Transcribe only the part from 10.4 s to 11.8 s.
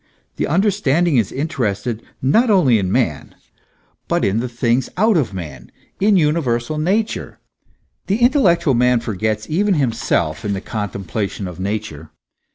in the contemplation of